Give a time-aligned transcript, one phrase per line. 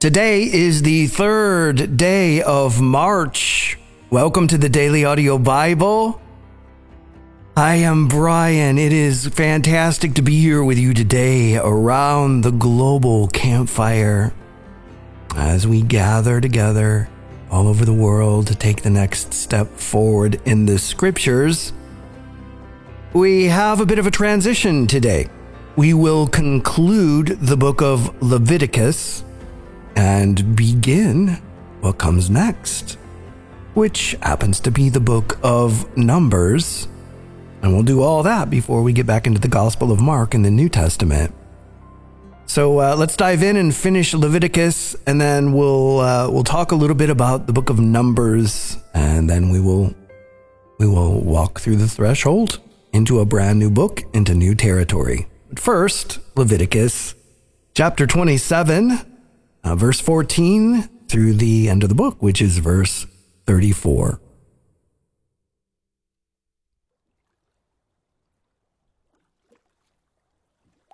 [0.00, 3.78] Today is the third day of March.
[4.08, 6.22] Welcome to the Daily Audio Bible.
[7.54, 8.78] I am Brian.
[8.78, 14.32] It is fantastic to be here with you today around the global campfire
[15.36, 17.10] as we gather together
[17.50, 21.74] all over the world to take the next step forward in the scriptures.
[23.12, 25.28] We have a bit of a transition today.
[25.76, 29.24] We will conclude the book of Leviticus
[29.96, 31.40] and begin
[31.80, 32.98] what comes next,
[33.74, 36.88] which happens to be the book of Numbers.
[37.62, 40.42] And we'll do all that before we get back into the Gospel of Mark in
[40.42, 41.34] the New Testament.
[42.46, 46.74] So uh, let's dive in and finish Leviticus, and then we'll uh, we'll talk a
[46.74, 49.94] little bit about the book of Numbers, and then we will
[50.78, 52.58] we will walk through the threshold
[52.92, 55.28] into a brand new book, into new territory.
[55.48, 57.14] But first, Leviticus
[57.74, 58.98] chapter 27,
[59.64, 63.06] uh, verse 14 through the end of the book, which is verse
[63.46, 64.20] 34.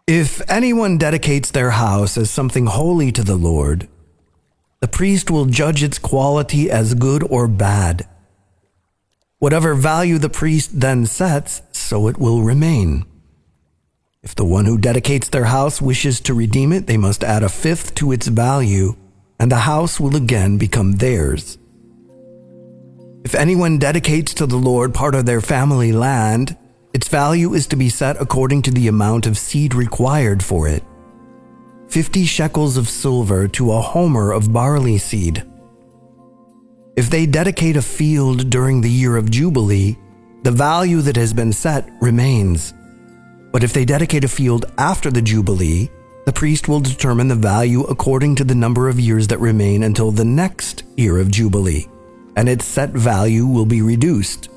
[0.07, 3.89] If anyone dedicates their house as something holy to the Lord,
[4.81, 8.07] the priest will judge its quality as good or bad.
[9.39, 13.05] Whatever value the priest then sets, so it will remain.
[14.27, 17.49] If the one who dedicates their house wishes to redeem it, they must add a
[17.49, 18.97] fifth to its value,
[19.39, 21.59] and the house will again become theirs.
[23.25, 26.57] If anyone dedicates to the Lord part of their family land,
[26.93, 30.83] its value is to be set according to the amount of seed required for it.
[31.87, 35.45] Fifty shekels of silver to a homer of barley seed.
[36.97, 39.97] If they dedicate a field during the year of Jubilee,
[40.43, 42.75] the value that has been set remains.
[43.57, 45.89] But if they dedicate a field after the Jubilee,
[46.27, 50.11] the priest will determine the value according to the number of years that remain until
[50.11, 51.87] the next year of Jubilee,
[52.37, 54.51] and its set value will be reduced.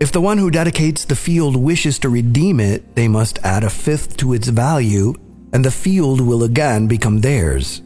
[0.00, 3.70] If the one who dedicates the field wishes to redeem it, they must add a
[3.70, 5.14] fifth to its value,
[5.52, 7.80] and the field will again become theirs.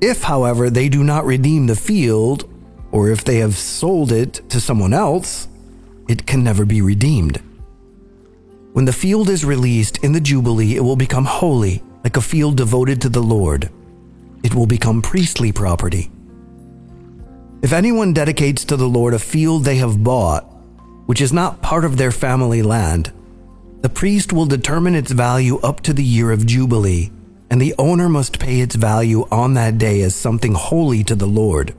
[0.00, 2.52] If, however, they do not redeem the field,
[2.90, 5.46] or if they have sold it to someone else,
[6.08, 7.40] it can never be redeemed.
[8.76, 12.58] When the field is released in the Jubilee, it will become holy, like a field
[12.58, 13.70] devoted to the Lord.
[14.44, 16.10] It will become priestly property.
[17.62, 20.42] If anyone dedicates to the Lord a field they have bought,
[21.06, 23.14] which is not part of their family land,
[23.80, 27.10] the priest will determine its value up to the year of Jubilee,
[27.48, 31.24] and the owner must pay its value on that day as something holy to the
[31.24, 31.74] Lord.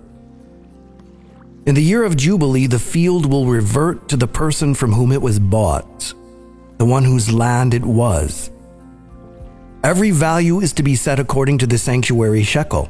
[1.67, 5.21] In the year of Jubilee, the field will revert to the person from whom it
[5.21, 6.15] was bought,
[6.77, 8.51] the one whose land it was.
[9.83, 12.89] Every value is to be set according to the sanctuary shekel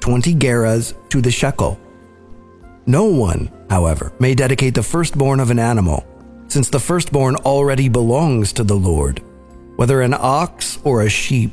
[0.00, 1.78] 20 gerahs to the shekel.
[2.86, 6.06] No one, however, may dedicate the firstborn of an animal,
[6.48, 9.22] since the firstborn already belongs to the Lord.
[9.76, 11.52] Whether an ox or a sheep,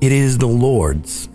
[0.00, 1.28] it is the Lord's.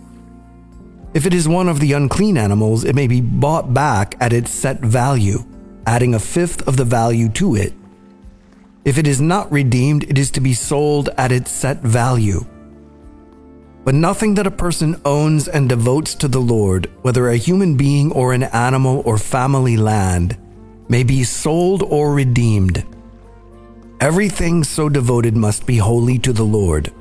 [1.14, 4.50] If it is one of the unclean animals, it may be bought back at its
[4.50, 5.44] set value,
[5.86, 7.72] adding a fifth of the value to it.
[8.84, 12.46] If it is not redeemed, it is to be sold at its set value.
[13.84, 18.12] But nothing that a person owns and devotes to the Lord, whether a human being
[18.12, 20.36] or an animal or family land,
[20.88, 22.84] may be sold or redeemed.
[24.00, 26.92] Everything so devoted must be holy to the Lord.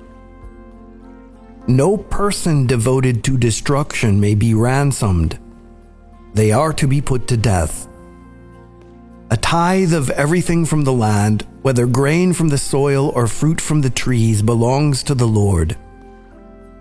[1.67, 5.39] No person devoted to destruction may be ransomed.
[6.33, 7.87] They are to be put to death.
[9.31, 13.81] A tithe of everything from the land, whether grain from the soil or fruit from
[13.81, 15.77] the trees, belongs to the Lord.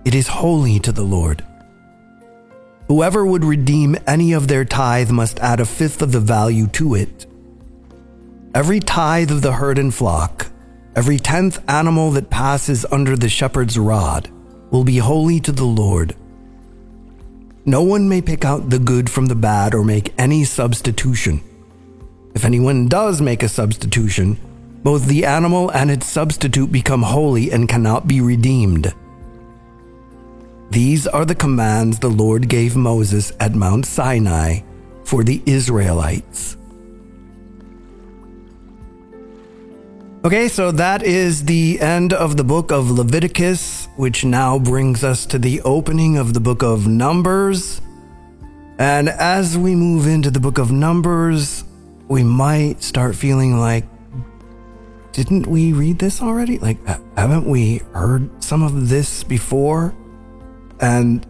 [0.05, 1.45] It is holy to the Lord.
[2.87, 6.95] Whoever would redeem any of their tithe must add a fifth of the value to
[6.95, 7.27] it.
[8.55, 10.47] Every tithe of the herd and flock,
[10.97, 14.31] every tenth animal that passes under the shepherd's rod,
[14.71, 16.17] will be holy to the Lord.
[17.67, 21.43] No one may pick out the good from the bad or make any substitution.
[22.35, 24.39] If anyone does make a substitution,
[24.83, 28.95] both the animal and its substitute become holy and cannot be redeemed.
[30.71, 34.61] These are the commands the Lord gave Moses at Mount Sinai
[35.05, 36.57] for the Israelites.
[40.25, 45.25] Okay, so that is the end of the book of Leviticus, which now brings us
[45.27, 47.81] to the opening of the book of Numbers.
[48.79, 51.65] And as we move into the book of Numbers,
[52.09, 53.85] we might start feeling like,
[55.13, 56.59] didn't we read this already?
[56.59, 56.79] Like,
[57.17, 59.95] haven't we heard some of this before?
[60.81, 61.27] And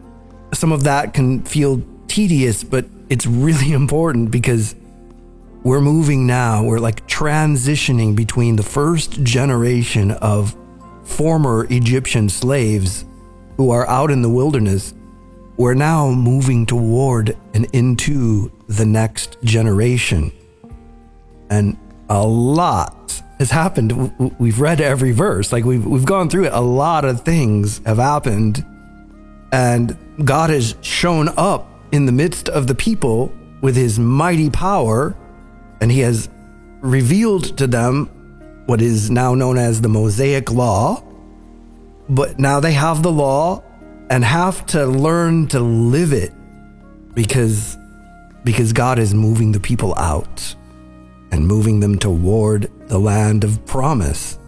[0.53, 4.75] some of that can feel tedious, but it's really important because
[5.63, 10.57] we're moving now, we're like transitioning between the first generation of
[11.03, 13.05] former Egyptian slaves
[13.57, 14.95] who are out in the wilderness.
[15.57, 20.31] We're now moving toward and into the next generation.
[21.51, 21.77] And
[22.09, 24.35] a lot has happened.
[24.39, 26.53] We've read every verse, like we've, we've gone through it.
[26.53, 28.65] A lot of things have happened.
[29.53, 35.17] And God has shown up in the midst of the people with his mighty power,
[35.81, 36.29] and he has
[36.81, 38.07] revealed to them
[38.67, 41.03] what is now known as the Mosaic Law.
[42.09, 43.63] But now they have the law
[44.11, 46.33] and have to learn to live it
[47.15, 47.77] because
[48.45, 50.55] because God is moving the people out
[51.31, 54.39] and moving them toward the land of promise.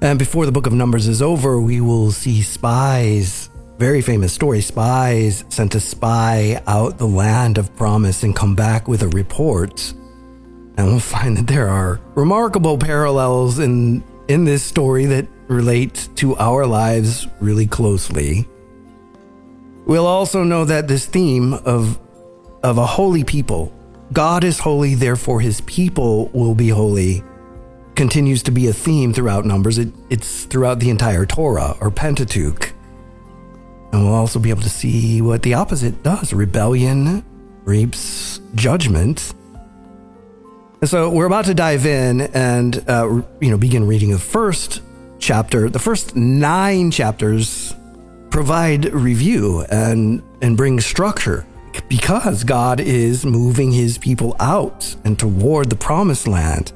[0.00, 4.60] And before the book of Numbers is over, we will see spies, very famous story,
[4.60, 9.92] spies sent to spy out the land of promise and come back with a report.
[10.76, 16.34] And we'll find that there are remarkable parallels in, in this story that relate to
[16.36, 18.48] our lives really closely.
[19.86, 21.98] We'll also know that this theme of,
[22.62, 23.72] of a holy people
[24.12, 27.22] God is holy, therefore his people will be holy,
[27.94, 29.78] continues to be a theme throughout Numbers.
[29.78, 32.72] It, it's throughout the entire Torah or Pentateuch.
[33.92, 37.24] And we'll also be able to see what the opposite does rebellion
[37.64, 39.34] reaps judgment.
[40.80, 44.82] And so we're about to dive in and, uh, you know, begin reading the first
[45.20, 45.70] chapter.
[45.70, 47.74] The first nine chapters
[48.30, 51.46] provide review and, and bring structure
[51.88, 56.72] because God is moving his people out and toward the promised land.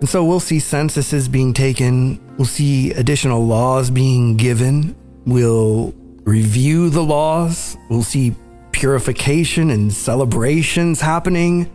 [0.00, 4.94] And so we'll see censuses being taken, we'll see additional laws being given,
[5.24, 5.94] we'll
[6.24, 8.34] review the laws, we'll see
[8.72, 11.70] purification and celebrations happening,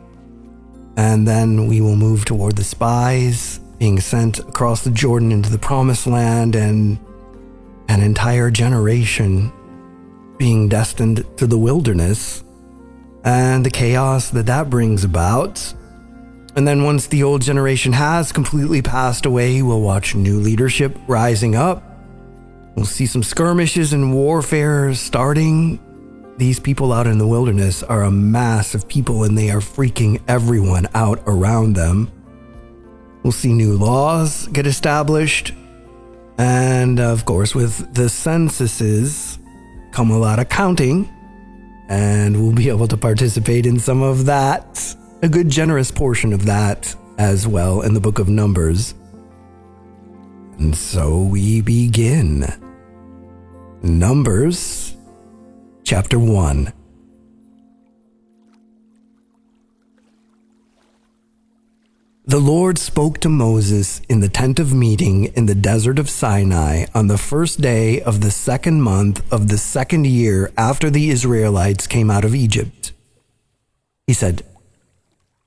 [0.97, 5.57] and then we will move toward the spies being sent across the Jordan into the
[5.57, 6.99] promised land and
[7.89, 9.51] an entire generation
[10.41, 12.43] being destined to the wilderness
[13.23, 15.71] and the chaos that that brings about.
[16.55, 21.55] And then once the old generation has completely passed away, we'll watch new leadership rising
[21.55, 21.83] up.
[22.75, 25.79] We'll see some skirmishes and warfare starting.
[26.37, 30.23] These people out in the wilderness are a mass of people and they are freaking
[30.27, 32.11] everyone out around them.
[33.21, 35.53] We'll see new laws get established.
[36.39, 39.37] And of course, with the censuses,
[39.91, 41.09] come a lot of counting,
[41.89, 46.45] and we'll be able to participate in some of that, a good generous portion of
[46.45, 48.93] that as well in the book of Numbers.
[50.57, 52.45] And so we begin.
[53.81, 54.95] Numbers
[55.83, 56.71] chapter 1.
[62.31, 66.85] The Lord spoke to Moses in the tent of meeting in the desert of Sinai
[66.95, 71.87] on the first day of the second month of the second year after the Israelites
[71.87, 72.93] came out of Egypt.
[74.07, 74.43] He said,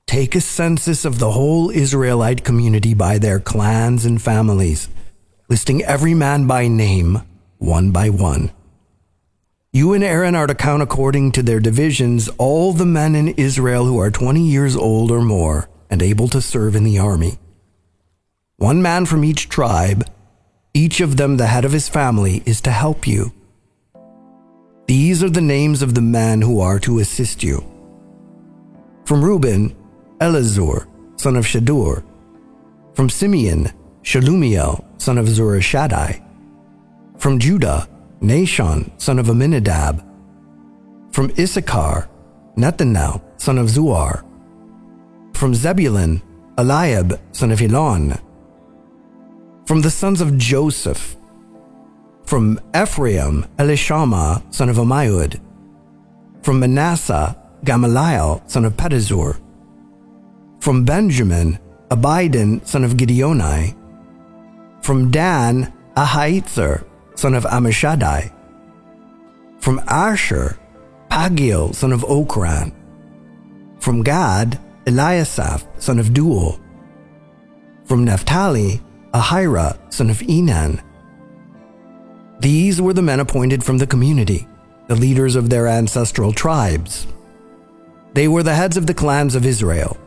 [0.05, 4.87] Take a census of the whole Israelite community by their clans and families,
[5.49, 7.23] listing every man by name,
[7.57, 8.51] one by one.
[9.73, 13.85] You and Aaron are to count according to their divisions all the men in Israel
[13.85, 17.37] who are 20 years old or more and able to serve in the army.
[18.57, 20.05] One man from each tribe,
[20.73, 23.31] each of them the head of his family, is to help you.
[24.87, 27.63] These are the names of the men who are to assist you.
[29.05, 29.75] From Reuben,
[30.19, 30.87] Elizur,
[31.17, 32.03] son of Shedeur.
[32.93, 33.71] From Simeon,
[34.03, 36.21] Shelumiel, son of Zurishaddai.
[37.17, 37.87] From Judah,
[38.21, 40.03] Nahshon, son of Amminadab.
[41.11, 42.09] From Issachar,
[42.57, 44.24] Nethanel, son of Zuar.
[45.35, 46.21] From Zebulun,
[46.57, 48.17] Eliab, son of Helon.
[49.65, 51.17] From the sons of Joseph.
[52.23, 55.41] From Ephraim, Elishama, son of Ammiud.
[56.41, 59.37] From Manasseh, Gamaliel, son of Pedahzur.
[60.61, 63.75] From Benjamin, Abidan, son of Gideoni.
[64.81, 68.31] From Dan, Ahiezer, son of Ammishaddai.
[69.59, 70.57] From Asher,
[71.11, 72.73] Pagiel, son of Okran.
[73.81, 76.59] From Gad, Eliasaph, son of Deuel.
[77.85, 78.81] From Naphtali,
[79.13, 80.83] Ahira, son of Enan.
[82.39, 84.47] These were the men appointed from the community,
[84.87, 87.07] the leaders of their ancestral tribes.
[88.13, 89.97] They were the heads of the clans of Israel.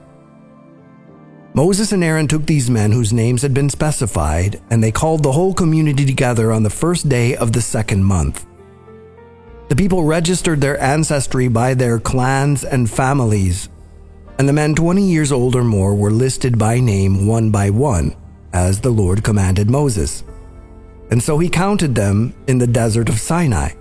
[1.54, 5.32] Moses and Aaron took these men whose names had been specified, and they called the
[5.32, 8.46] whole community together on the first day of the second month.
[9.68, 13.68] The people registered their ancestry by their clans and families,
[14.38, 18.14] and the men 20 years old or more were listed by name one by one,
[18.52, 20.22] as the Lord commanded Moses.
[21.10, 23.72] And so he counted them in the desert of Sinai.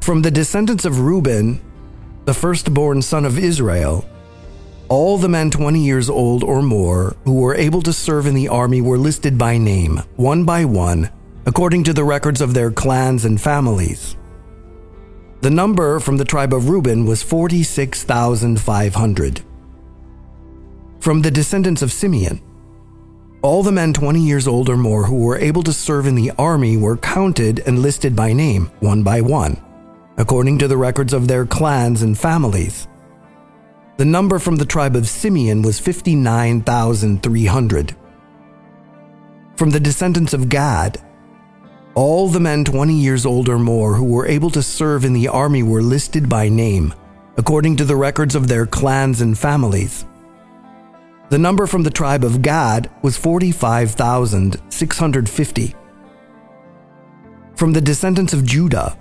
[0.00, 1.60] From the descendants of Reuben,
[2.24, 4.04] the firstborn son of Israel,
[4.88, 8.48] all the men 20 years old or more who were able to serve in the
[8.48, 11.10] army were listed by name, one by one,
[11.46, 14.16] according to the records of their clans and families.
[15.44, 19.42] The number from the tribe of Reuben was 46,500.
[21.00, 22.40] From the descendants of Simeon,
[23.42, 26.32] all the men 20 years old or more who were able to serve in the
[26.38, 29.62] army were counted and listed by name, one by one,
[30.16, 32.88] according to the records of their clans and families.
[33.98, 37.96] The number from the tribe of Simeon was 59,300.
[39.56, 41.04] From the descendants of Gad,
[41.94, 45.28] all the men 20 years old or more who were able to serve in the
[45.28, 46.92] army were listed by name,
[47.36, 50.04] according to the records of their clans and families.
[51.30, 55.74] The number from the tribe of Gad was 45,650.
[57.54, 58.98] From the descendants of Judah,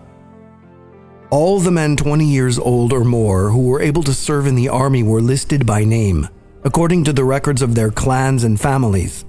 [1.31, 4.69] all the men 20 years old or more who were able to serve in the
[4.69, 6.29] army were listed by name,
[6.63, 9.25] according to the records of their clans and families.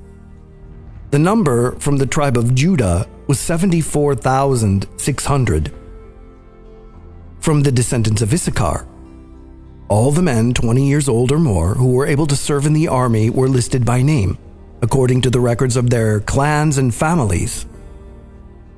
[1.11, 5.73] The number from the tribe of Judah was 74,600.
[7.41, 8.87] From the descendants of Issachar,
[9.89, 12.89] all the men 20 years old or more who were able to serve in the
[12.89, 14.37] army were listed by name,
[14.83, 17.67] according to the records of their clans and families.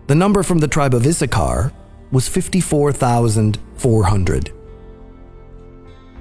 [0.08, 1.72] The number from the tribe of Issachar
[2.10, 4.52] was 54,400.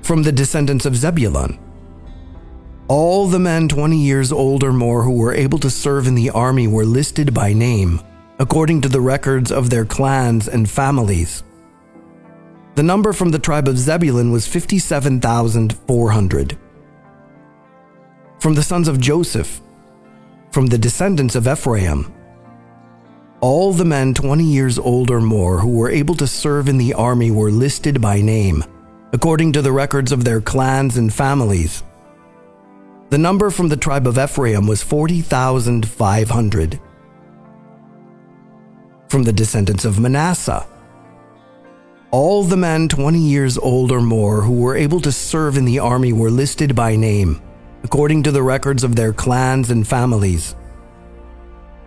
[0.01, 1.59] From the descendants of Zebulun,
[2.87, 6.29] all the men 20 years old or more who were able to serve in the
[6.29, 7.99] army were listed by name,
[8.39, 11.43] according to the records of their clans and families.
[12.75, 16.57] The number from the tribe of Zebulun was 57,400.
[18.39, 19.61] From the sons of Joseph,
[20.51, 22.13] from the descendants of Ephraim,
[23.39, 26.93] all the men 20 years old or more who were able to serve in the
[26.93, 28.61] army were listed by name,
[29.13, 31.81] according to the records of their clans and families.
[33.09, 36.81] The number from the tribe of Ephraim was 40,500.
[39.07, 40.65] From the descendants of Manasseh,
[42.11, 45.79] all the men 20 years old or more who were able to serve in the
[45.79, 47.41] army were listed by name,
[47.83, 50.55] according to the records of their clans and families.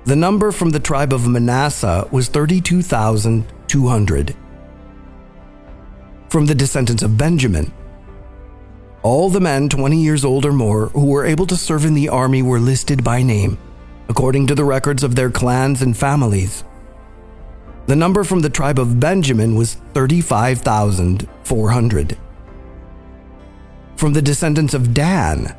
[0.05, 4.37] The number from the tribe of Manasseh was 32,200.
[6.29, 7.73] From the descendants of Benjamin,
[9.03, 12.11] all the men 20 years old or more who were able to serve in the
[12.11, 13.59] army were listed by name,
[14.09, 16.65] according to the records of their clans and families.
[17.89, 22.19] The number from the tribe of Benjamin was 35,400.
[23.97, 25.57] From the descendants of Dan,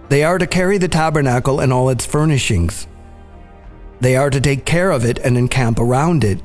[0.08, 2.86] They are to carry the tabernacle and all its furnishings.
[4.00, 6.40] They are to take care of it and encamp around it.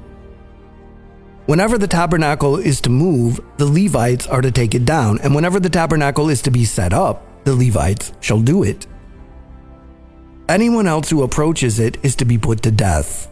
[1.46, 5.60] Whenever the tabernacle is to move, the Levites are to take it down, and whenever
[5.60, 8.86] the tabernacle is to be set up, the Levites shall do it.
[10.48, 13.32] Anyone else who approaches it is to be put to death.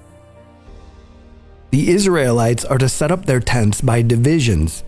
[1.69, 4.83] The Israelites are to set up their tents by divisions,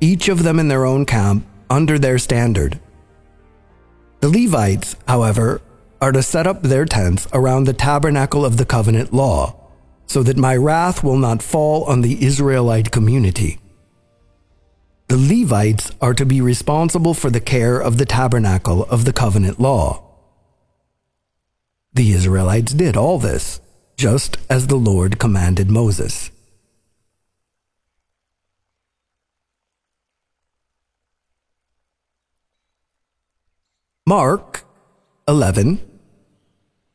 [0.00, 2.80] each of them in their own camp, under their standard.
[4.20, 5.60] The Levites, however,
[6.00, 9.54] are to set up their tents around the tabernacle of the covenant law,
[10.06, 13.58] so that my wrath will not fall on the Israelite community.
[15.08, 19.60] The Levites are to be responsible for the care of the tabernacle of the covenant
[19.60, 20.04] law.
[21.92, 23.60] The Israelites did all this,
[23.96, 26.30] just as the Lord commanded Moses.
[34.06, 34.64] Mark
[35.28, 35.89] 11,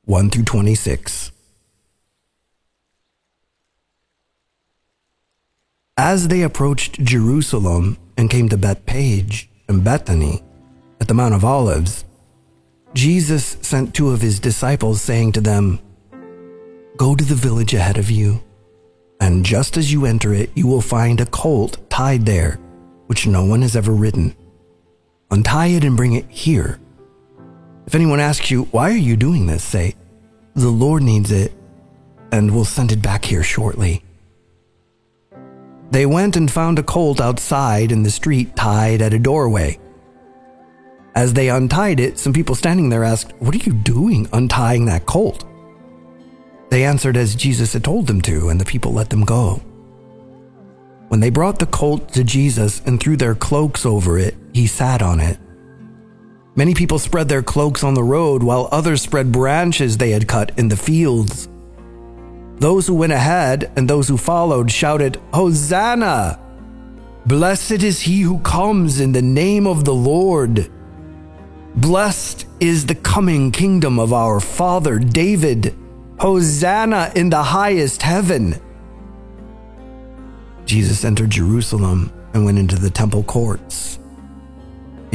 [0.05, 1.31] 1 through 26.
[5.97, 10.43] As they approached Jerusalem and came to Bethphage and Bethany
[11.01, 12.05] at the Mount of Olives,
[12.93, 15.79] Jesus sent two of his disciples, saying to them,
[16.97, 18.43] Go to the village ahead of you,
[19.19, 22.59] and just as you enter it, you will find a colt tied there,
[23.07, 24.35] which no one has ever ridden.
[25.31, 26.79] Untie it and bring it here.
[27.85, 29.63] If anyone asks you, Why are you doing this?
[29.63, 29.95] say,
[30.55, 31.53] The Lord needs it,
[32.31, 34.03] and we'll send it back here shortly.
[35.91, 39.79] They went and found a colt outside in the street tied at a doorway.
[41.15, 45.05] As they untied it, some people standing there asked, What are you doing untying that
[45.05, 45.45] colt?
[46.69, 49.61] They answered as Jesus had told them to, and the people let them go.
[51.07, 55.01] When they brought the colt to Jesus and threw their cloaks over it, he sat
[55.01, 55.37] on it.
[56.57, 60.57] Many people spread their cloaks on the road, while others spread branches they had cut
[60.57, 61.49] in the fields.
[62.59, 66.39] Those who went ahead and those who followed shouted, Hosanna!
[67.25, 70.71] Blessed is he who comes in the name of the Lord.
[71.75, 75.75] Blessed is the coming kingdom of our father David.
[76.19, 78.61] Hosanna in the highest heaven.
[80.65, 83.99] Jesus entered Jerusalem and went into the temple courts.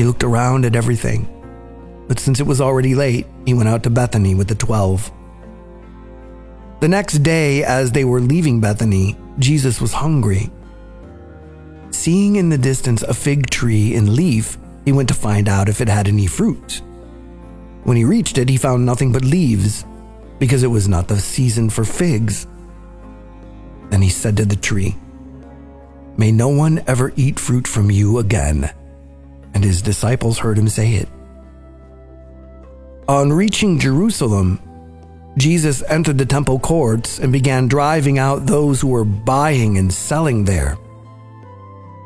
[0.00, 1.28] He looked around at everything,
[2.08, 5.12] but since it was already late, he went out to Bethany with the twelve.
[6.80, 10.50] The next day, as they were leaving Bethany, Jesus was hungry.
[11.90, 15.82] Seeing in the distance a fig tree in leaf, he went to find out if
[15.82, 16.80] it had any fruit.
[17.84, 19.84] When he reached it, he found nothing but leaves,
[20.38, 22.46] because it was not the season for figs.
[23.90, 24.96] Then he said to the tree,
[26.16, 28.72] May no one ever eat fruit from you again.
[29.54, 31.08] And his disciples heard him say it.
[33.08, 34.60] On reaching Jerusalem,
[35.36, 40.44] Jesus entered the temple courts and began driving out those who were buying and selling
[40.44, 40.76] there.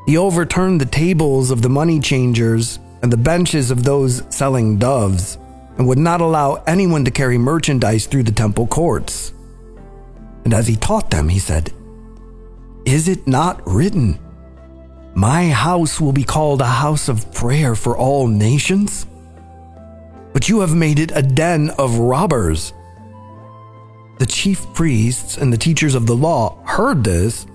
[0.07, 5.37] He overturned the tables of the money changers and the benches of those selling doves,
[5.77, 9.35] and would not allow anyone to carry merchandise through the temple courts.
[10.45, 11.71] And as he taught them, he said,
[12.87, 14.19] Is it not written,
[15.15, 19.07] My house will be called a house of prayer for all nations?
[20.33, 22.73] But you have made it a den of robbers.
[24.19, 27.47] The chief priests and the teachers of the law heard this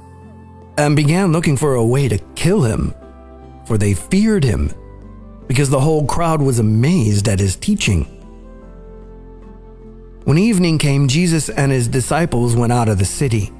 [0.78, 2.94] and began looking for a way to kill him,
[3.66, 4.72] for they feared him,
[5.48, 8.06] because the whole crowd was amazed at his teaching.
[10.24, 13.52] When evening came, Jesus and his disciples went out of the city.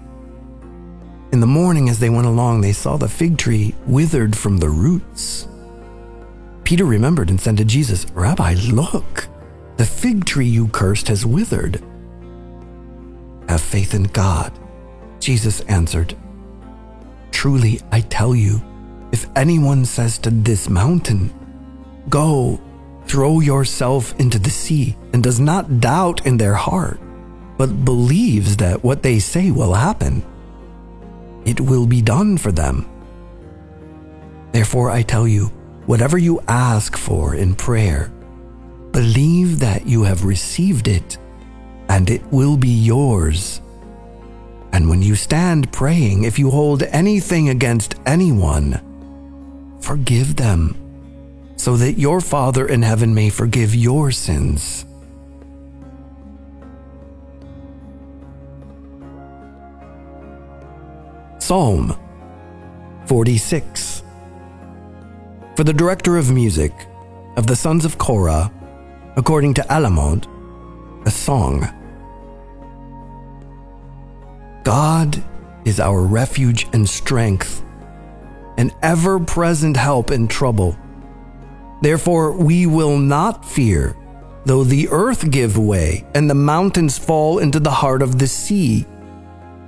[1.32, 4.70] In the morning, as they went along, they saw the fig tree withered from the
[4.70, 5.48] roots.
[6.64, 9.28] Peter remembered and said to Jesus, Rabbi, look,
[9.78, 11.84] the fig tree you cursed has withered.
[13.48, 14.52] Have faith in God.
[15.20, 16.16] Jesus answered,
[17.32, 18.62] Truly, I tell you,
[19.12, 21.32] if anyone says to this mountain,
[22.10, 22.60] Go,
[23.06, 27.00] throw yourself into the sea, and does not doubt in their heart,
[27.58, 30.24] but believes that what they say will happen,
[31.46, 32.88] it will be done for them.
[34.52, 35.48] Therefore, I tell you,
[35.86, 38.12] whatever you ask for in prayer,
[38.92, 41.18] believe that you have received it
[41.90, 43.62] and it will be yours.
[44.72, 48.80] And when you stand praying, if you hold anything against anyone,
[49.82, 50.76] forgive them,
[51.56, 54.86] so that your Father in heaven may forgive your sins.
[61.50, 61.98] Psalm
[63.08, 64.04] 46
[65.56, 66.72] For the director of music
[67.38, 68.54] of the sons of Korah,
[69.16, 70.28] according to Alamoth,
[71.08, 71.68] a song.
[74.64, 75.24] God
[75.66, 77.64] is our refuge and strength,
[78.60, 80.78] an ever present help in trouble.
[81.82, 83.98] Therefore, we will not fear,
[84.46, 88.86] though the earth give way and the mountains fall into the heart of the sea,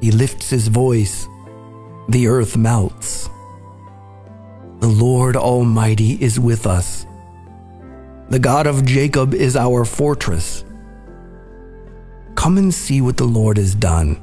[0.00, 1.26] He lifts his voice.
[2.08, 3.28] The earth melts.
[4.80, 7.06] The Lord Almighty is with us.
[8.28, 10.64] The God of Jacob is our fortress.
[12.34, 14.22] Come and see what the Lord has done,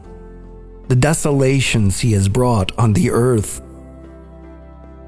[0.88, 3.62] the desolations he has brought on the earth.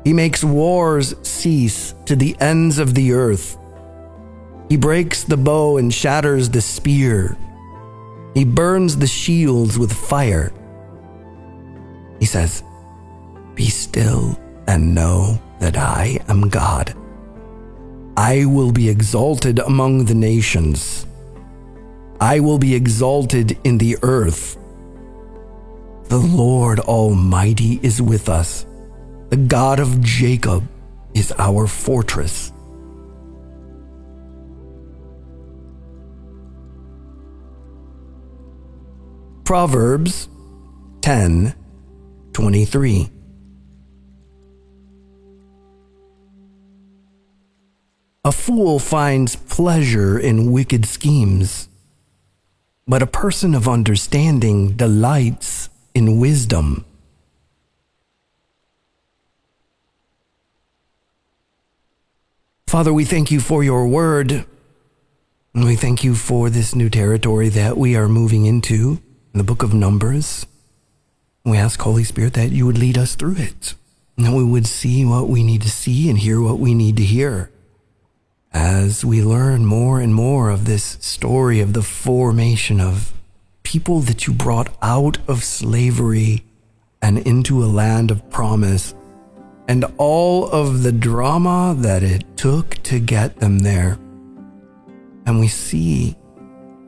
[0.04, 3.58] He makes wars cease to the ends of the earth.
[4.70, 7.38] He breaks the bow and shatters the spear.
[8.34, 10.52] He burns the shields with fire.
[12.20, 12.64] He says,
[13.56, 16.96] Be still and know that I am God.
[18.18, 21.06] I will be exalted among the nations.
[22.20, 24.58] I will be exalted in the earth.
[26.06, 28.66] The Lord Almighty is with us.
[29.30, 30.68] The God of Jacob
[31.14, 32.54] is our fortress.
[39.44, 40.30] Proverbs
[41.02, 41.54] 10
[42.32, 43.10] 23.
[48.24, 51.68] A fool finds pleasure in wicked schemes,
[52.88, 56.86] but a person of understanding delights in wisdom.
[62.66, 64.46] Father, we thank you for your word.
[65.54, 69.02] We thank you for this new territory that we are moving into
[69.34, 70.46] in the book of Numbers.
[71.44, 73.74] We ask, Holy Spirit, that you would lead us through it,
[74.16, 76.98] and that we would see what we need to see and hear what we need
[76.98, 77.50] to hear.
[78.54, 83.12] As we learn more and more of this story of the formation of
[83.64, 86.46] people that you brought out of slavery
[87.02, 88.94] and into a land of promise
[89.68, 93.98] and all of the drama that it took to get them there.
[95.26, 96.16] And we see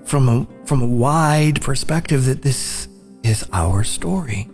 [0.06, 2.88] from a, from a wide perspective that this
[3.24, 4.48] is our story.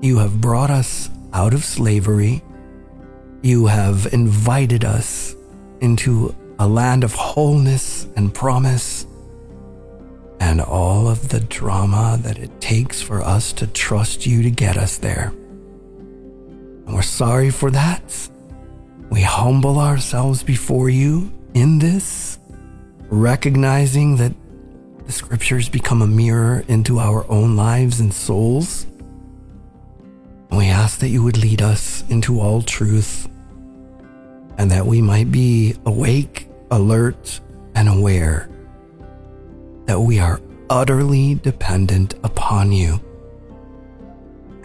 [0.00, 2.42] You have brought us out of slavery.
[3.42, 5.36] You have invited us
[5.80, 9.06] into a land of wholeness and promise
[10.40, 14.76] and all of the drama that it takes for us to trust you to get
[14.76, 15.32] us there.
[16.86, 18.28] And we're sorry for that.
[19.10, 22.38] We humble ourselves before you in this,
[23.08, 24.32] recognizing that
[25.06, 28.84] the scriptures become a mirror into our own lives and souls.
[30.50, 33.28] And we ask that you would lead us into all truth
[34.58, 37.40] and that we might be awake, alert,
[37.74, 38.48] and aware
[39.84, 43.00] that we are utterly dependent upon you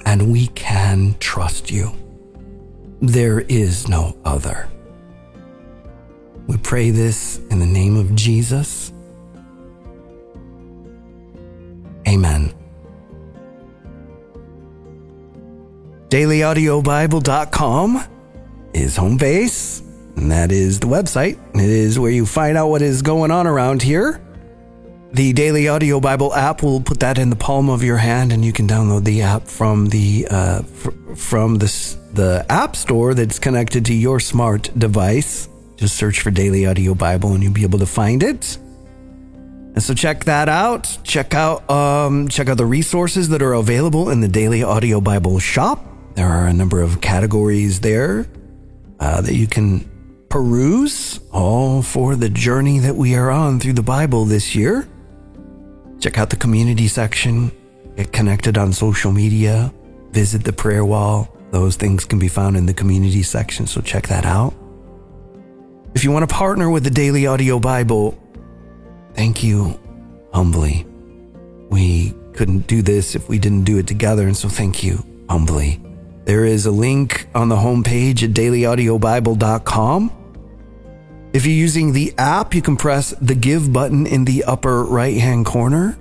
[0.05, 1.91] and we can trust you.
[3.01, 4.67] There is no other.
[6.47, 8.91] We pray this in the name of Jesus.
[12.11, 12.53] Amen.
[16.09, 18.03] DailyAudioBible.com
[18.73, 19.81] is home base,
[20.17, 21.39] and that is the website.
[21.55, 24.21] It is where you find out what is going on around here.
[25.13, 28.43] The Daily Audio Bible app will put that in the palm of your hand, and
[28.43, 31.67] you can download the app from the uh, fr- from the
[32.13, 35.47] the app store that's connected to your smart device.
[35.77, 38.57] Just search for Daily Audio Bible, and you'll be able to find it.
[39.73, 40.97] And so check that out.
[41.03, 45.39] Check out um, check out the resources that are available in the Daily Audio Bible
[45.39, 45.85] shop.
[46.15, 48.27] There are a number of categories there
[48.99, 49.89] uh, that you can
[50.29, 54.87] peruse, all for the journey that we are on through the Bible this year.
[55.99, 57.51] Check out the community section,
[57.95, 59.73] get connected on social media,
[60.11, 61.37] visit the prayer wall.
[61.51, 64.53] Those things can be found in the community section, so check that out.
[65.93, 68.17] If you want to partner with the Daily Audio Bible,
[69.13, 69.79] thank you
[70.33, 70.85] humbly.
[71.69, 75.81] We couldn't do this if we didn't do it together, and so thank you humbly.
[76.25, 80.11] There is a link on the homepage at dailyaudiobible.com.
[81.33, 85.17] If you're using the app, you can press the give button in the upper right
[85.17, 85.97] hand corner.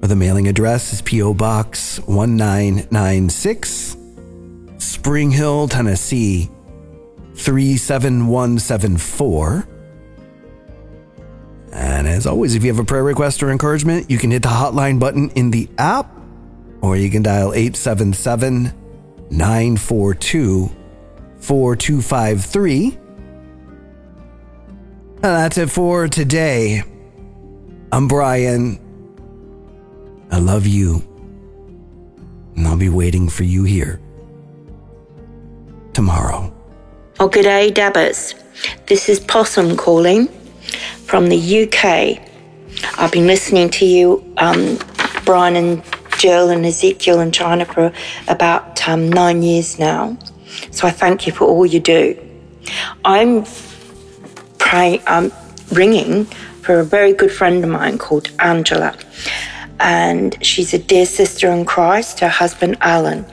[0.00, 1.34] or the mailing address is P.O.
[1.34, 3.96] Box 1996,
[4.78, 6.50] Spring Hill, Tennessee
[7.34, 9.68] 37174.
[11.74, 14.48] And as always, if you have a prayer request or encouragement, you can hit the
[14.48, 16.08] hotline button in the app
[16.80, 18.72] or you can dial 877
[19.30, 20.70] 942
[21.38, 22.98] 4253.
[25.20, 26.84] That's it for today.
[27.90, 28.78] I'm Brian.
[30.30, 31.02] I love you.
[32.56, 34.00] And I'll be waiting for you here
[35.92, 36.54] tomorrow.
[37.18, 38.34] Oh, good day, Dabbers.
[38.86, 40.28] This is Possum calling
[40.74, 42.20] from the UK.
[42.98, 44.78] I've been listening to you, um,
[45.24, 45.82] Brian and
[46.18, 47.92] Jill and Ezekiel and China for
[48.28, 50.16] about um, nine years now.
[50.70, 52.18] So I thank you for all you do.
[53.04, 53.44] I'm
[54.58, 55.32] praying, I'm
[55.72, 56.24] ringing
[56.62, 58.96] for a very good friend of mine called Angela.
[59.80, 62.20] And she's a dear sister in Christ.
[62.20, 63.26] Her husband, Alan,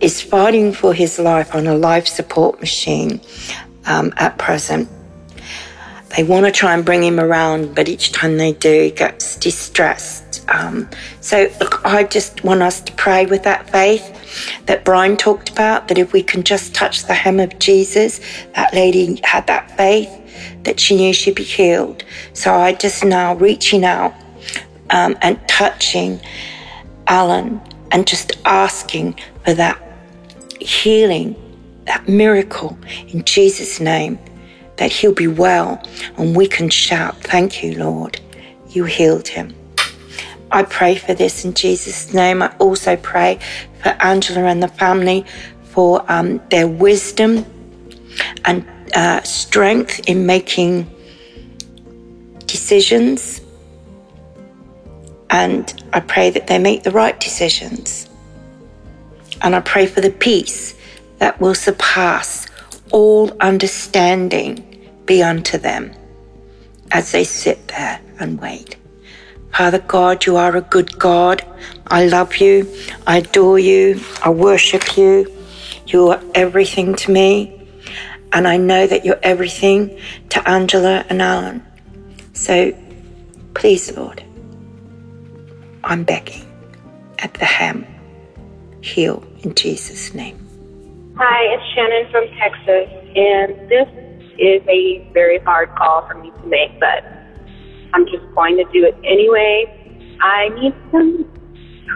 [0.00, 3.20] is fighting for his life on a life support machine
[3.86, 4.88] um, at present.
[6.16, 9.36] They want to try and bring him around, but each time they do, he gets
[9.36, 10.44] distressed.
[10.48, 10.88] Um,
[11.20, 14.18] so, look, I just want us to pray with that faith
[14.66, 18.20] that Brian talked about, that if we can just touch the hem of Jesus,
[18.54, 20.10] that lady had that faith
[20.64, 22.04] that she knew she'd be healed.
[22.34, 24.14] So I just now reaching out
[24.90, 26.20] um, and touching
[27.06, 29.80] Alan and just asking for that
[30.60, 31.36] healing,
[31.86, 34.18] that miracle in Jesus' name,
[34.76, 35.82] that he'll be well
[36.16, 38.20] and we can shout, Thank you, Lord.
[38.68, 39.54] You healed him.
[40.50, 42.42] I pray for this in Jesus' name.
[42.42, 43.38] I also pray
[43.82, 45.24] for Angela and the family
[45.64, 47.46] for um, their wisdom
[48.44, 50.90] and uh, strength in making
[52.46, 53.40] decisions.
[55.30, 58.10] And I pray that they make the right decisions.
[59.40, 60.74] And I pray for the peace
[61.18, 62.46] that will surpass
[62.92, 64.64] all understanding
[65.06, 65.92] be unto them
[66.90, 68.76] as they sit there and wait.
[69.52, 71.44] Father God, you are a good God.
[71.88, 72.70] I love you.
[73.06, 74.00] I adore you.
[74.22, 75.30] I worship you.
[75.86, 77.58] You are everything to me.
[78.32, 80.00] And I know that you're everything
[80.30, 81.66] to Angela and Alan.
[82.32, 82.72] So
[83.54, 84.24] please, Lord,
[85.84, 86.46] I'm begging
[87.18, 87.86] at the hem.
[88.80, 90.41] Heal in Jesus' name.
[91.24, 93.86] Hi, it's Shannon from Texas, and this
[94.42, 97.06] is a very hard call for me to make, but
[97.94, 100.18] I'm just going to do it anyway.
[100.20, 101.30] I need some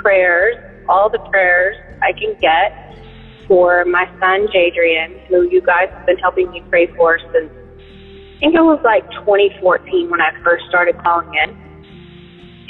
[0.00, 0.54] prayers,
[0.88, 1.74] all the prayers
[2.06, 2.70] I can get
[3.48, 8.38] for my son Jadrian, who you guys have been helping me pray for since I
[8.38, 11.50] think it was like 2014 when I first started calling in.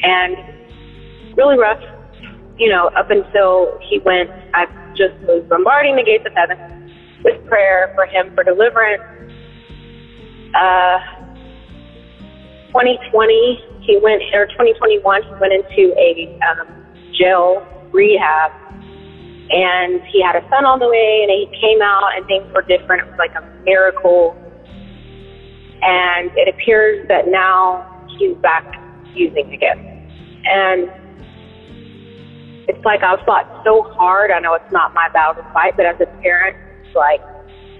[0.04, 1.84] And really rough,
[2.56, 6.58] you know, up until he went, I just was bombarding the gates of heaven
[7.24, 9.02] with prayer for him for deliverance.
[10.54, 10.98] Uh,
[12.68, 16.68] 2020, he went, or 2021, he went into a um,
[17.18, 18.52] jail rehab
[19.50, 22.62] and he had a son on the way and he came out and things were
[22.62, 23.06] different.
[23.06, 24.36] It was like a miracle.
[25.82, 27.86] And it appears that now
[28.18, 28.64] he's back
[29.14, 29.78] using again.
[30.44, 30.90] And
[32.68, 34.30] it's like I've fought so hard.
[34.30, 37.20] I know it's not my battle to fight, but as a parent, it's like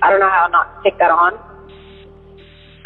[0.03, 1.35] I don't know how not to take that on.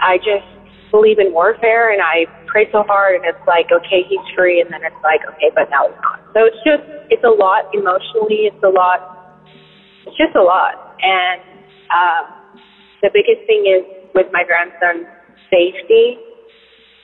[0.00, 0.46] I just
[0.90, 4.72] believe in warfare and I pray so hard and it's like, okay, he's free and
[4.72, 6.18] then it's like, okay, but now he's not.
[6.34, 9.00] So it's just it's a lot emotionally, it's a lot
[10.06, 10.74] it's just a lot.
[11.02, 11.42] And
[11.92, 12.24] um
[13.02, 13.84] the biggest thing is
[14.14, 15.06] with my grandson's
[15.50, 16.16] safety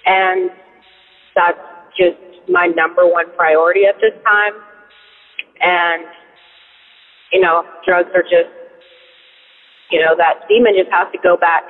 [0.06, 0.50] and
[1.34, 1.58] that's
[1.98, 4.54] just my number one priority at this time.
[5.60, 6.04] And
[7.32, 8.50] you know, drugs are just
[9.90, 11.62] you know, that demon just has to go back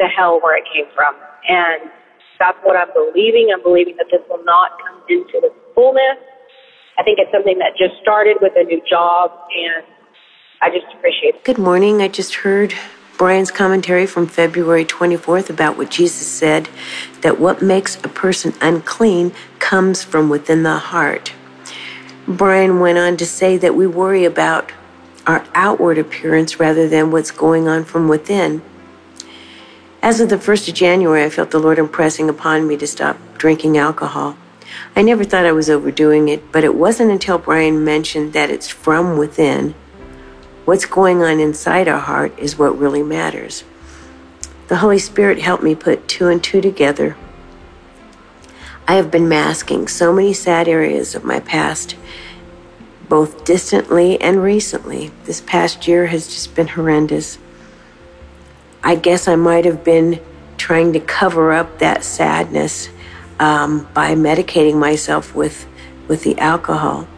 [0.00, 1.14] to hell where it came from.
[1.48, 1.90] And
[2.38, 3.50] that's what I'm believing.
[3.54, 6.18] I'm believing that this will not come into its fullness.
[6.98, 9.84] I think it's something that just started with a new job, and
[10.62, 11.44] I just appreciate it.
[11.44, 12.00] Good morning.
[12.00, 12.74] I just heard
[13.18, 16.68] Brian's commentary from February 24th about what Jesus said
[17.20, 21.32] that what makes a person unclean comes from within the heart.
[22.28, 24.72] Brian went on to say that we worry about
[25.28, 28.62] our outward appearance rather than what's going on from within.
[30.02, 33.16] As of the 1st of January, I felt the Lord impressing upon me to stop
[33.38, 34.36] drinking alcohol.
[34.96, 38.68] I never thought I was overdoing it, but it wasn't until Brian mentioned that it's
[38.68, 39.74] from within.
[40.64, 43.62] What's going on inside our heart is what really matters.
[44.66, 47.16] The Holy Spirit helped me put two and two together.
[48.88, 51.96] I have been masking so many sad areas of my past,
[53.08, 55.10] both distantly and recently.
[55.24, 57.38] This past year has just been horrendous.
[58.84, 60.20] I guess I might have been
[60.56, 62.88] trying to cover up that sadness
[63.40, 65.66] um, by medicating myself with,
[66.06, 67.08] with the alcohol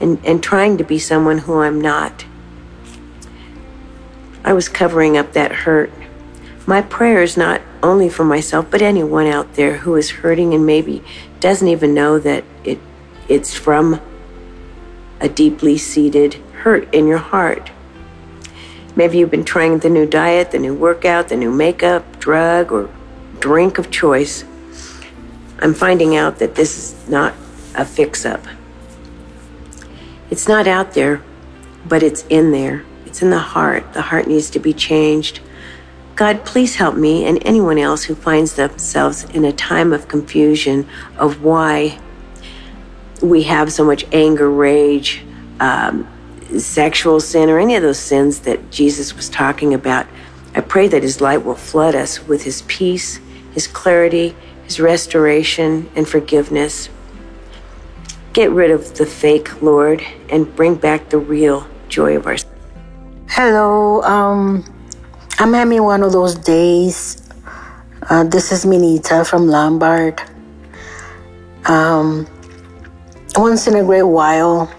[0.00, 2.24] and, and trying to be someone who I'm not.
[4.44, 5.92] I was covering up that hurt.
[6.66, 10.64] My prayer is not only for myself, but anyone out there who is hurting and
[10.64, 11.02] maybe
[11.40, 12.78] doesn't even know that it,
[13.28, 14.00] it's from
[15.20, 17.70] a deeply seated hurt in your heart.
[18.94, 22.90] Maybe you've been trying the new diet, the new workout, the new makeup, drug, or
[23.40, 24.44] drink of choice.
[25.60, 27.34] I'm finding out that this is not
[27.74, 28.44] a fix up.
[30.30, 31.22] It's not out there,
[31.86, 32.84] but it's in there.
[33.06, 33.92] It's in the heart.
[33.92, 35.40] The heart needs to be changed.
[36.14, 40.86] God, please help me and anyone else who finds themselves in a time of confusion
[41.16, 41.98] of why
[43.22, 45.24] we have so much anger, rage,
[45.60, 46.06] um,
[46.58, 50.06] sexual sin, or any of those sins that Jesus was talking about.
[50.54, 53.18] I pray that His light will flood us with His peace,
[53.52, 56.90] His clarity, His restoration, and forgiveness.
[58.34, 62.36] Get rid of the fake, Lord, and bring back the real joy of our.
[63.28, 64.64] Hello, um,
[65.42, 67.20] I'm having one of those days.
[68.08, 70.22] Uh, this is Minita from Lombard.
[71.64, 72.28] Um,
[73.34, 74.72] once in a great while,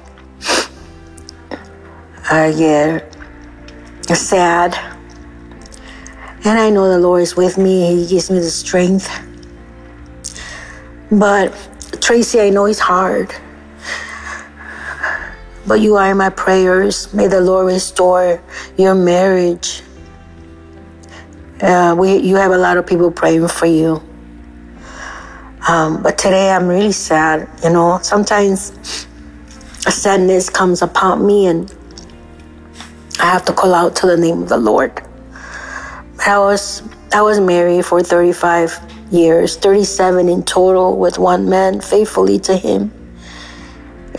[2.32, 3.13] I get
[4.15, 4.73] sad.
[6.45, 9.10] And I know the Lord is with me, He gives me the strength.
[11.12, 11.52] But
[11.99, 13.36] Tracy, I know it's hard.
[15.67, 17.13] But you are in my prayers.
[17.13, 18.41] May the Lord restore
[18.78, 19.84] your marriage.
[21.63, 24.04] Uh, we, you have a lot of people praying for you.
[25.65, 27.47] Um, but today I'm really sad.
[27.63, 29.08] You know, sometimes
[29.88, 31.73] a sadness comes upon me and
[33.21, 34.91] I have to call out to the name of the Lord.
[36.26, 38.78] I was I was married for 35
[39.12, 42.91] years, 37 in total with one man, faithfully to him.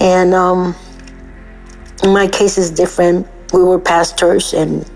[0.00, 0.74] And um,
[2.04, 3.26] my case is different.
[3.52, 4.88] We were pastors, and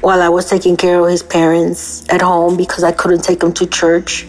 [0.00, 3.52] while I was taking care of his parents at home because I couldn't take him
[3.54, 4.26] to church,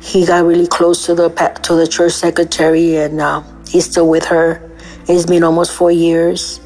[0.00, 1.28] he got really close to the
[1.64, 4.62] to the church secretary, and uh, he's still with her.
[5.08, 6.60] It's been almost four years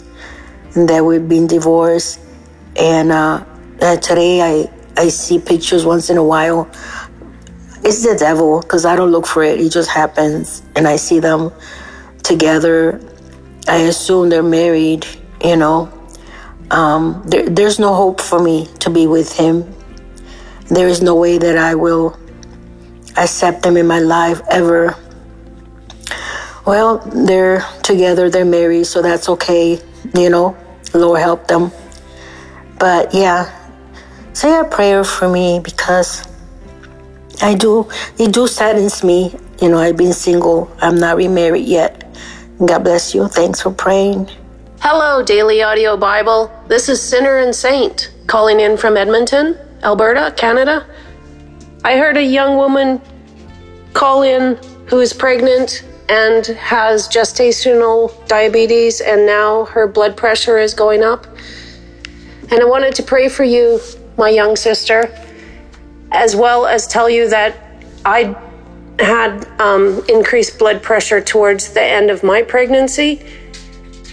[0.74, 2.20] and that we've been divorced.
[2.76, 3.44] And uh,
[3.78, 6.68] today I, I see pictures once in a while.
[7.84, 9.60] It's the devil because I don't look for it.
[9.60, 10.62] It just happens.
[10.76, 11.52] And I see them
[12.22, 13.00] together.
[13.68, 15.06] I assume they're married,
[15.44, 15.92] you know.
[16.72, 19.72] Um, there, there's no hope for me to be with him.
[20.68, 22.18] There is no way that I will
[23.16, 24.96] accept them in my life ever.
[26.66, 29.78] Well, they're together, they're married, so that's okay,
[30.14, 30.56] you know.
[30.94, 31.72] Lord help them.
[32.78, 33.50] But yeah,
[34.32, 36.26] say a prayer for me because
[37.42, 39.34] I do, it do saddens me.
[39.60, 40.74] You know, I've been single.
[40.80, 42.04] I'm not remarried yet.
[42.64, 43.28] God bless you.
[43.28, 44.28] Thanks for praying.
[44.84, 46.50] Hello, Daily Audio Bible.
[46.66, 50.84] This is Sinner and Saint calling in from Edmonton, Alberta, Canada.
[51.84, 53.00] I heard a young woman
[53.92, 60.74] call in who is pregnant and has gestational diabetes, and now her blood pressure is
[60.74, 61.28] going up.
[62.50, 63.78] And I wanted to pray for you,
[64.18, 65.16] my young sister,
[66.10, 67.56] as well as tell you that
[68.04, 68.36] I
[68.98, 73.24] had um, increased blood pressure towards the end of my pregnancy,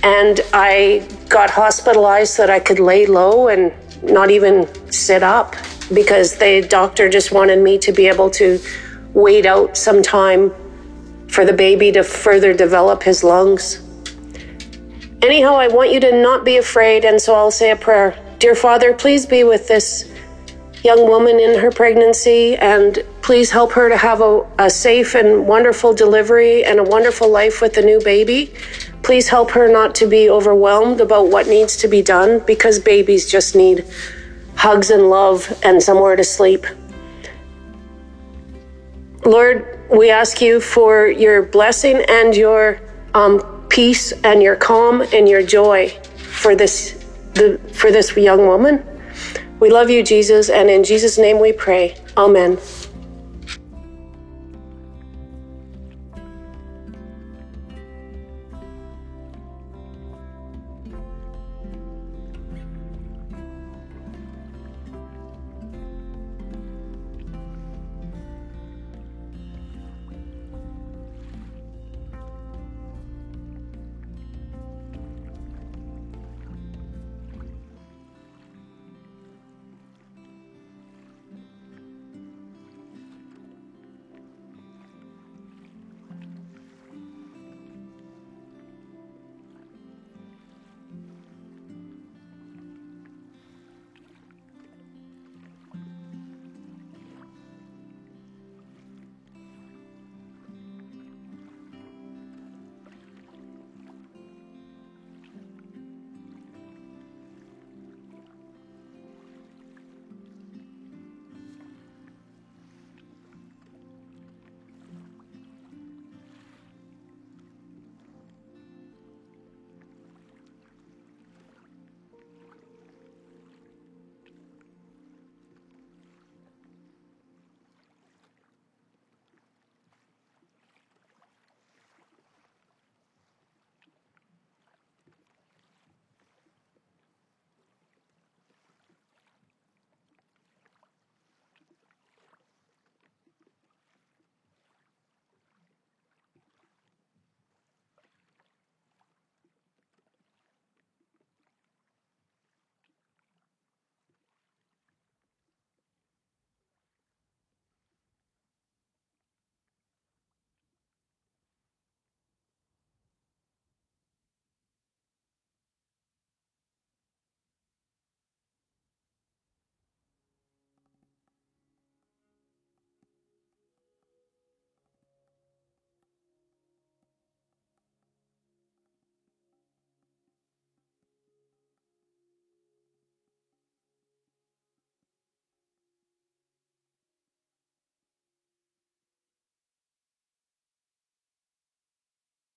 [0.04, 5.56] and I got hospitalized so that I could lay low and not even sit up
[5.94, 8.60] because the doctor just wanted me to be able to
[9.14, 10.54] wait out some time
[11.28, 13.82] for the baby to further develop his lungs.
[15.22, 18.18] Anyhow, I want you to not be afraid, and so I'll say a prayer.
[18.40, 20.10] Dear Father, please be with this
[20.84, 25.46] young woman in her pregnancy, and please help her to have a, a safe and
[25.46, 28.54] wonderful delivery and a wonderful life with the new baby.
[29.10, 33.28] Please help her not to be overwhelmed about what needs to be done because babies
[33.28, 33.84] just need
[34.54, 36.64] hugs and love and somewhere to sleep.
[39.26, 42.82] Lord, we ask you for your blessing and your
[43.16, 47.04] um, peace and your calm and your joy for this
[47.34, 48.86] the, for this young woman.
[49.60, 51.98] We love you, Jesus, and in Jesus' name we pray.
[52.16, 52.60] Amen.